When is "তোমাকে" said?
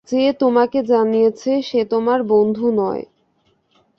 0.33-0.79